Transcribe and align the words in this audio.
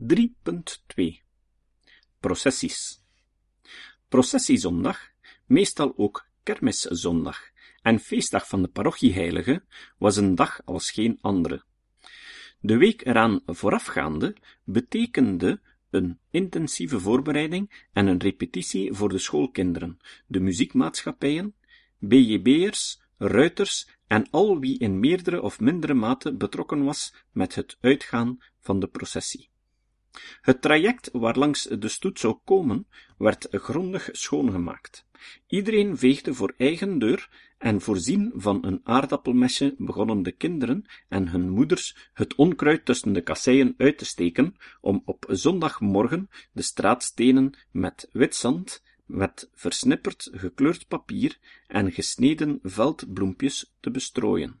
3.2 0.00 1.24
Processies 2.20 3.02
Processiezondag, 4.08 4.98
meestal 5.46 5.92
ook 5.96 6.26
kermiszondag 6.42 7.38
en 7.82 7.98
feestdag 7.98 8.48
van 8.48 8.62
de 8.62 8.68
parochieheilige, 8.68 9.64
was 9.96 10.16
een 10.16 10.34
dag 10.34 10.60
als 10.64 10.90
geen 10.90 11.18
andere. 11.20 11.64
De 12.60 12.76
week 12.76 13.06
eraan 13.06 13.40
voorafgaande 13.46 14.36
betekende 14.64 15.60
een 15.90 16.18
intensieve 16.30 17.00
voorbereiding 17.00 17.86
en 17.92 18.06
een 18.06 18.20
repetitie 18.20 18.92
voor 18.92 19.08
de 19.08 19.18
schoolkinderen, 19.18 19.98
de 20.26 20.40
muziekmaatschappijen, 20.40 21.54
BJB'ers, 21.98 23.02
ruiters 23.16 23.88
en 24.06 24.30
al 24.30 24.58
wie 24.58 24.78
in 24.78 25.00
meerdere 25.00 25.42
of 25.42 25.60
mindere 25.60 25.94
mate 25.94 26.34
betrokken 26.34 26.84
was 26.84 27.14
met 27.32 27.54
het 27.54 27.76
uitgaan 27.80 28.38
van 28.60 28.80
de 28.80 28.86
processie. 28.86 29.50
Het 30.40 30.62
traject 30.62 31.10
waarlangs 31.12 31.62
de 31.62 31.88
stoet 31.88 32.18
zou 32.18 32.38
komen, 32.44 32.86
werd 33.18 33.48
grondig 33.50 34.08
schoongemaakt. 34.12 35.06
Iedereen 35.46 35.98
veegde 35.98 36.34
voor 36.34 36.54
eigen 36.56 36.98
deur 36.98 37.28
en 37.58 37.80
voorzien 37.80 38.32
van 38.34 38.64
een 38.64 38.80
aardappelmesje 38.84 39.74
begonnen 39.78 40.22
de 40.22 40.32
kinderen 40.32 40.84
en 41.08 41.28
hun 41.28 41.50
moeders 41.50 42.10
het 42.12 42.34
onkruid 42.34 42.84
tussen 42.84 43.12
de 43.12 43.20
kasseien 43.20 43.74
uit 43.76 43.98
te 43.98 44.04
steken 44.04 44.56
om 44.80 45.02
op 45.04 45.24
zondagmorgen 45.28 46.28
de 46.52 46.62
straatstenen 46.62 47.58
met 47.70 48.08
wit 48.12 48.34
zand, 48.34 48.82
met 49.06 49.50
versnipperd 49.54 50.28
gekleurd 50.32 50.88
papier 50.88 51.38
en 51.66 51.92
gesneden 51.92 52.58
veldbloempjes 52.62 53.74
te 53.80 53.90
bestrooien. 53.90 54.60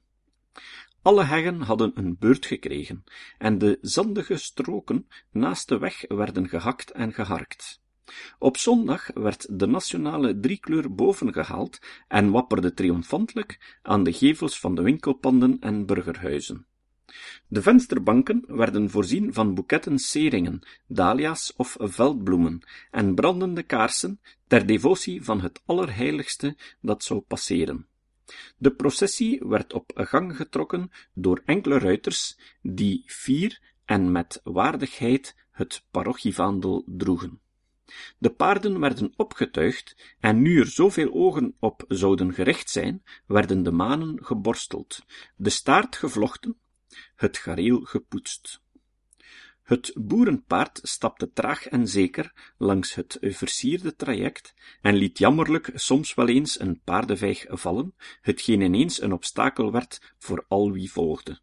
Alle 1.08 1.24
heggen 1.24 1.60
hadden 1.60 1.90
een 1.94 2.16
beurt 2.18 2.46
gekregen, 2.46 3.04
en 3.38 3.58
de 3.58 3.78
zandige 3.80 4.36
stroken 4.36 5.08
naast 5.30 5.68
de 5.68 5.78
weg 5.78 6.04
werden 6.08 6.48
gehakt 6.48 6.90
en 6.90 7.12
geharkt. 7.12 7.80
Op 8.38 8.56
zondag 8.56 9.10
werd 9.14 9.58
de 9.58 9.66
nationale 9.66 10.40
driekleur 10.40 10.94
bovengehaald 10.94 11.78
en 12.08 12.30
wapperde 12.30 12.74
triomfantelijk 12.74 13.78
aan 13.82 14.02
de 14.02 14.12
gevels 14.12 14.60
van 14.60 14.74
de 14.74 14.82
winkelpanden 14.82 15.56
en 15.60 15.86
burgerhuizen. 15.86 16.66
De 17.46 17.62
vensterbanken 17.62 18.44
werden 18.46 18.90
voorzien 18.90 19.32
van 19.32 19.54
boeketten 19.54 19.98
seringen, 19.98 20.60
dahlia's 20.86 21.54
of 21.56 21.76
veldbloemen 21.80 22.60
en 22.90 23.14
brandende 23.14 23.62
kaarsen 23.62 24.20
ter 24.46 24.66
devotie 24.66 25.24
van 25.24 25.40
het 25.40 25.62
allerheiligste 25.66 26.56
dat 26.80 27.04
zou 27.04 27.20
passeren. 27.20 27.86
De 28.56 28.70
processie 28.74 29.40
werd 29.44 29.72
op 29.72 29.90
gang 29.94 30.36
getrokken 30.36 30.90
door 31.14 31.42
enkele 31.44 31.78
ruiters, 31.78 32.38
die 32.62 33.02
fier 33.06 33.60
en 33.84 34.12
met 34.12 34.40
waardigheid 34.44 35.36
het 35.50 35.84
parochievaandel 35.90 36.84
droegen. 36.86 37.40
De 38.18 38.30
paarden 38.30 38.80
werden 38.80 39.12
opgetuigd, 39.16 40.16
en 40.20 40.42
nu 40.42 40.60
er 40.60 40.66
zoveel 40.66 41.12
ogen 41.12 41.54
op 41.58 41.84
zouden 41.88 42.34
gericht 42.34 42.70
zijn, 42.70 43.02
werden 43.26 43.62
de 43.62 43.72
manen 43.72 44.24
geborsteld, 44.24 45.04
de 45.36 45.50
staart 45.50 45.96
gevlochten, 45.96 46.56
het 47.16 47.36
gareel 47.36 47.80
gepoetst. 47.80 48.60
Het 49.68 49.92
boerenpaard 49.94 50.80
stapte 50.82 51.32
traag 51.32 51.66
en 51.66 51.88
zeker 51.88 52.52
langs 52.58 52.94
het 52.94 53.18
versierde 53.20 53.96
traject 53.96 54.54
en 54.80 54.94
liet 54.94 55.18
jammerlijk 55.18 55.70
soms 55.74 56.14
wel 56.14 56.28
eens 56.28 56.60
een 56.60 56.80
paardenvijg 56.84 57.46
vallen, 57.48 57.94
hetgeen 58.20 58.60
ineens 58.60 59.02
een 59.02 59.12
obstakel 59.12 59.72
werd 59.72 60.14
voor 60.18 60.44
al 60.48 60.72
wie 60.72 60.90
volgde. 60.92 61.40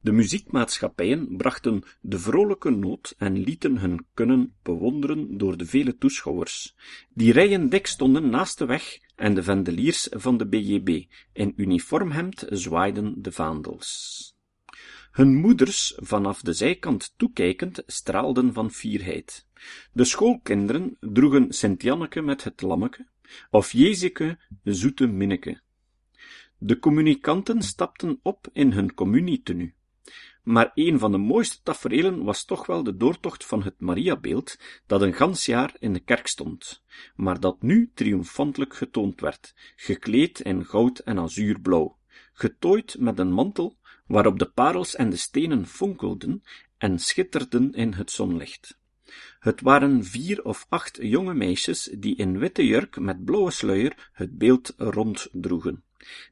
De 0.00 0.12
muziekmaatschappijen 0.12 1.36
brachten 1.36 1.82
de 2.00 2.18
vrolijke 2.18 2.70
noot 2.70 3.14
en 3.18 3.38
lieten 3.38 3.78
hun 3.78 4.06
kunnen 4.14 4.56
bewonderen 4.62 5.38
door 5.38 5.56
de 5.56 5.66
vele 5.66 5.96
toeschouwers. 5.96 6.74
Die 7.08 7.32
rijen 7.32 7.68
dik 7.68 7.86
stonden 7.86 8.30
naast 8.30 8.58
de 8.58 8.66
weg 8.66 8.98
en 9.16 9.34
de 9.34 9.42
vendeliers 9.42 10.08
van 10.10 10.36
de 10.36 10.46
BJB. 10.46 11.04
In 11.32 11.52
uniformhemd 11.56 12.46
zwaaiden 12.48 13.22
de 13.22 13.32
vaandels. 13.32 14.33
Hun 15.14 15.34
moeders, 15.34 15.94
vanaf 15.96 16.40
de 16.40 16.52
zijkant 16.52 17.14
toekijkend, 17.16 17.82
straalden 17.86 18.52
van 18.52 18.70
fierheid. 18.70 19.46
De 19.92 20.04
schoolkinderen 20.04 20.96
droegen 21.00 21.52
Sint-Janneke 21.52 22.22
met 22.22 22.44
het 22.44 22.62
lammeke, 22.62 23.06
of 23.50 23.72
Jezeke, 23.72 24.38
zoete 24.64 25.06
minneke. 25.06 25.60
De 26.58 26.78
communicanten 26.78 27.62
stapten 27.62 28.18
op 28.22 28.48
in 28.52 28.72
hun 28.72 28.94
communietenu. 28.94 29.74
Maar 30.42 30.70
een 30.74 30.98
van 30.98 31.12
de 31.12 31.18
mooiste 31.18 31.62
tafereelen 31.62 32.24
was 32.24 32.44
toch 32.44 32.66
wel 32.66 32.82
de 32.82 32.96
doortocht 32.96 33.44
van 33.44 33.62
het 33.62 33.80
Mariabeeld, 33.80 34.58
dat 34.86 35.02
een 35.02 35.14
gans 35.14 35.46
jaar 35.46 35.76
in 35.78 35.92
de 35.92 36.00
kerk 36.00 36.26
stond, 36.26 36.82
maar 37.16 37.40
dat 37.40 37.62
nu 37.62 37.90
triomfantelijk 37.94 38.74
getoond 38.74 39.20
werd, 39.20 39.54
gekleed 39.76 40.40
in 40.40 40.64
goud 40.64 40.98
en 40.98 41.18
azuurblauw, 41.18 41.98
getooid 42.32 42.96
met 42.98 43.18
een 43.18 43.32
mantel 43.32 43.76
waarop 44.06 44.38
de 44.38 44.50
parels 44.50 44.94
en 44.94 45.10
de 45.10 45.16
stenen 45.16 45.66
fonkelden 45.66 46.42
en 46.78 46.98
schitterden 46.98 47.72
in 47.72 47.92
het 47.92 48.10
zonlicht. 48.10 48.78
Het 49.38 49.60
waren 49.60 50.04
vier 50.04 50.44
of 50.44 50.66
acht 50.68 50.98
jonge 51.02 51.34
meisjes 51.34 51.90
die 51.98 52.16
in 52.16 52.38
witte 52.38 52.66
jurk 52.66 52.98
met 52.98 53.24
blauwe 53.24 53.50
sluier 53.50 54.10
het 54.12 54.38
beeld 54.38 54.74
ronddroegen. 54.76 55.82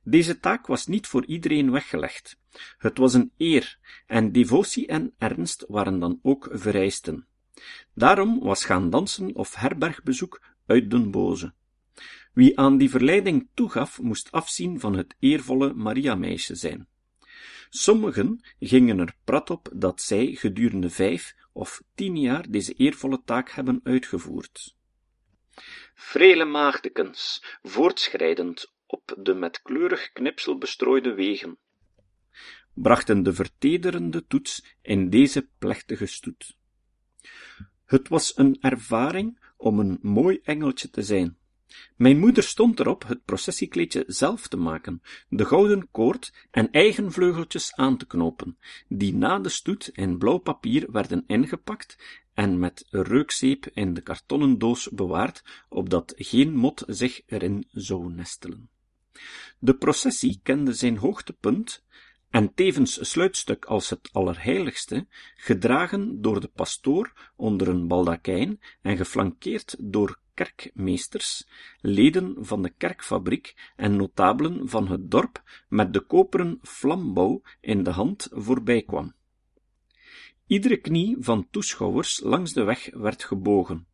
Deze 0.02 0.40
taak 0.40 0.66
was 0.66 0.86
niet 0.86 1.06
voor 1.06 1.24
iedereen 1.24 1.70
weggelegd. 1.70 2.38
Het 2.78 2.98
was 2.98 3.14
een 3.14 3.32
eer, 3.36 3.78
en 4.06 4.32
devotie 4.32 4.86
en 4.86 5.12
ernst 5.18 5.64
waren 5.68 5.98
dan 5.98 6.18
ook 6.22 6.48
vereisten. 6.52 7.26
Daarom 7.94 8.40
was 8.40 8.64
gaan 8.64 8.90
dansen 8.90 9.34
of 9.34 9.54
herbergbezoek 9.54 10.42
uit 10.66 10.90
den 10.90 11.10
boze. 11.10 11.52
Wie 12.32 12.58
aan 12.58 12.78
die 12.78 12.90
verleiding 12.90 13.48
toegaf, 13.54 14.00
moest 14.00 14.32
afzien 14.32 14.80
van 14.80 14.96
het 14.96 15.14
eervolle 15.18 15.74
Maria-meisje 15.74 16.54
zijn. 16.54 16.86
Sommigen 17.74 18.40
gingen 18.60 18.98
er 18.98 19.14
prat 19.24 19.50
op 19.50 19.68
dat 19.74 20.00
zij 20.00 20.34
gedurende 20.34 20.90
vijf 20.90 21.34
of 21.52 21.82
tien 21.94 22.16
jaar 22.16 22.50
deze 22.50 22.72
eervolle 22.72 23.22
taak 23.24 23.50
hebben 23.50 23.80
uitgevoerd. 23.82 24.76
Vrele 25.94 26.44
maagdekens, 26.44 27.44
voortschrijdend 27.62 28.72
op 28.86 29.16
de 29.18 29.34
met 29.34 29.62
kleurig 29.62 30.12
knipsel 30.12 30.58
bestrooide 30.58 31.14
wegen, 31.14 31.58
brachten 32.74 33.22
de 33.22 33.32
vertederende 33.32 34.26
toets 34.26 34.76
in 34.82 35.10
deze 35.10 35.48
plechtige 35.58 36.06
stoet. 36.06 36.56
Het 37.84 38.08
was 38.08 38.36
een 38.36 38.56
ervaring 38.60 39.40
om 39.56 39.78
een 39.78 39.98
mooi 40.02 40.40
engeltje 40.42 40.90
te 40.90 41.02
zijn, 41.02 41.38
mijn 41.96 42.18
moeder 42.18 42.42
stond 42.42 42.80
erop 42.80 43.04
het 43.06 43.24
processiekleedje 43.24 44.04
zelf 44.06 44.48
te 44.48 44.56
maken, 44.56 45.02
de 45.28 45.44
gouden 45.44 45.88
koord 45.90 46.32
en 46.50 46.70
eigen 46.70 47.12
vleugeltjes 47.12 47.74
aan 47.74 47.96
te 47.96 48.06
knopen, 48.06 48.58
die 48.88 49.14
na 49.14 49.38
de 49.38 49.48
stoet 49.48 49.88
in 49.88 50.18
blauw 50.18 50.38
papier 50.38 50.92
werden 50.92 51.24
ingepakt 51.26 52.20
en 52.34 52.58
met 52.58 52.86
reukzeep 52.90 53.70
in 53.72 53.94
de 53.94 54.00
kartonnen 54.00 54.58
doos 54.58 54.88
bewaard, 54.88 55.44
opdat 55.68 56.12
geen 56.16 56.54
mot 56.54 56.82
zich 56.86 57.22
erin 57.26 57.66
zou 57.70 58.12
nestelen. 58.12 58.70
De 59.58 59.74
processie 59.74 60.40
kende 60.42 60.72
zijn 60.72 60.96
hoogtepunt 60.96 61.84
en 62.32 62.54
tevens 62.54 63.10
sluitstuk 63.10 63.64
als 63.64 63.90
het 63.90 64.08
allerheiligste, 64.12 65.06
gedragen 65.36 66.22
door 66.22 66.40
de 66.40 66.48
pastoor 66.48 67.12
onder 67.36 67.68
een 67.68 67.88
baldakijn 67.88 68.60
en 68.82 68.96
geflankeerd 68.96 69.76
door 69.78 70.18
kerkmeesters, 70.34 71.46
leden 71.80 72.36
van 72.38 72.62
de 72.62 72.70
kerkfabriek 72.70 73.72
en 73.76 73.96
notabelen 73.96 74.68
van 74.68 74.88
het 74.88 75.10
dorp 75.10 75.42
met 75.68 75.92
de 75.92 76.00
koperen 76.00 76.58
flambouw 76.62 77.42
in 77.60 77.82
de 77.82 77.90
hand 77.90 78.28
voorbijkwam. 78.30 79.14
Iedere 80.46 80.76
knie 80.76 81.16
van 81.20 81.48
toeschouwers 81.50 82.20
langs 82.20 82.52
de 82.52 82.62
weg 82.62 82.90
werd 82.92 83.24
gebogen, 83.24 83.86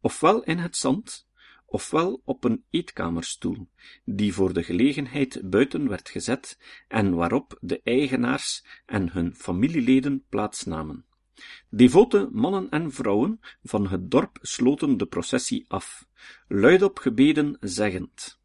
ofwel 0.00 0.42
in 0.42 0.58
het 0.58 0.76
zand, 0.76 1.26
ofwel 1.72 2.20
op 2.24 2.44
een 2.44 2.64
eetkamerstoel, 2.70 3.68
die 4.04 4.34
voor 4.34 4.52
de 4.52 4.62
gelegenheid 4.62 5.40
buiten 5.50 5.88
werd 5.88 6.08
gezet 6.08 6.58
en 6.88 7.14
waarop 7.14 7.58
de 7.60 7.80
eigenaars 7.84 8.64
en 8.86 9.12
hun 9.12 9.34
familieleden 9.34 10.24
plaatsnamen. 10.28 11.04
Devote 11.70 12.28
mannen 12.32 12.70
en 12.70 12.92
vrouwen 12.92 13.40
van 13.62 13.88
het 13.88 14.10
dorp 14.10 14.38
sloten 14.40 14.96
de 14.96 15.06
processie 15.06 15.64
af, 15.68 16.06
luidop 16.48 16.98
gebeden 16.98 17.56
zeggend. 17.60 18.40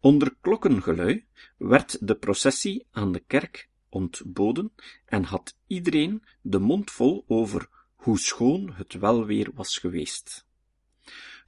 Onder 0.00 0.36
klokkengelui 0.40 1.26
werd 1.58 2.06
de 2.06 2.14
processie 2.14 2.86
aan 2.90 3.12
de 3.12 3.20
kerk 3.20 3.68
ontboden 3.88 4.72
en 5.04 5.24
had 5.24 5.56
iedereen 5.66 6.22
de 6.42 6.58
mond 6.58 6.90
vol 6.90 7.24
over 7.26 7.68
hoe 7.94 8.18
schoon 8.18 8.72
het 8.72 8.92
wel 8.92 9.26
weer 9.26 9.50
was 9.54 9.78
geweest. 9.78 10.46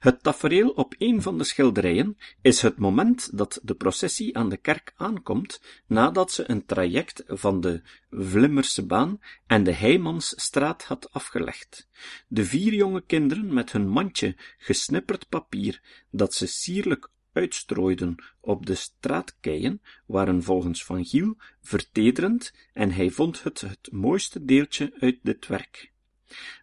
Het 0.05 0.23
tafereel 0.23 0.69
op 0.69 0.95
een 0.97 1.21
van 1.21 1.37
de 1.37 1.43
schilderijen 1.43 2.17
is 2.41 2.61
het 2.61 2.77
moment 2.77 3.37
dat 3.37 3.59
de 3.63 3.75
processie 3.75 4.37
aan 4.37 4.49
de 4.49 4.57
kerk 4.57 4.93
aankomt, 4.95 5.61
nadat 5.87 6.31
ze 6.31 6.49
een 6.49 6.65
traject 6.65 7.23
van 7.27 7.61
de 7.61 7.81
Vlimmerse 8.09 8.85
baan 8.85 9.19
en 9.47 9.63
de 9.63 9.71
Heimansstraat 9.71 10.83
had 10.83 11.11
afgelegd. 11.11 11.89
De 12.27 12.45
vier 12.45 12.73
jonge 12.73 13.01
kinderen 13.05 13.53
met 13.53 13.71
hun 13.71 13.87
mandje 13.87 14.35
gesnipperd 14.57 15.29
papier, 15.29 15.81
dat 16.09 16.33
ze 16.33 16.47
sierlijk 16.47 17.09
uitstrooiden 17.33 18.15
op 18.39 18.65
de 18.65 18.75
straatkeien, 18.75 19.81
waren 20.05 20.43
volgens 20.43 20.83
Van 20.83 21.05
Giel 21.05 21.35
vertederend 21.61 22.53
en 22.73 22.91
hij 22.91 23.09
vond 23.09 23.43
het 23.43 23.61
het 23.61 23.91
mooiste 23.91 24.45
deeltje 24.45 24.93
uit 24.99 25.19
dit 25.21 25.47
werk. 25.47 25.93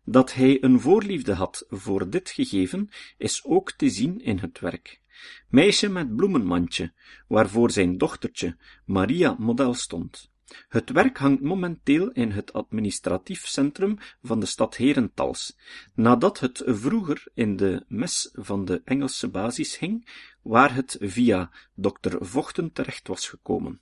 Dat 0.05 0.35
hij 0.35 0.62
een 0.62 0.81
voorliefde 0.81 1.35
had 1.35 1.64
voor 1.69 2.11
dit 2.11 2.31
gegeven, 2.31 2.88
is 3.17 3.44
ook 3.44 3.73
te 3.73 3.88
zien 3.91 4.20
in 4.20 4.38
het 4.38 4.61
werk. 4.61 5.00
Meisje 5.49 5.88
met 5.88 6.17
bloemenmandje, 6.17 6.93
waarvoor 7.29 7.70
zijn 7.70 7.99
dochtertje 7.99 8.56
Maria 8.85 9.37
model 9.38 9.75
stond. 9.75 10.31
Het 10.69 10.91
werk 10.91 11.19
hangt 11.19 11.43
momenteel 11.43 12.11
in 12.11 12.31
het 12.31 12.53
administratief 12.53 13.47
centrum 13.47 13.99
van 14.23 14.41
de 14.41 14.47
stad 14.47 14.76
Herentals, 14.76 15.56
nadat 15.94 16.41
het 16.41 16.62
vroeger 16.67 17.25
in 17.35 17.56
de 17.56 17.85
mes 17.88 18.31
van 18.32 18.64
de 18.64 18.81
Engelse 18.85 19.29
basis 19.29 19.79
hing, 19.79 20.09
waar 20.43 20.75
het 20.75 20.97
via 21.00 21.50
dokter 21.75 22.26
Vochten 22.26 22.73
terecht 22.73 23.09
was 23.09 23.29
gekomen. 23.29 23.81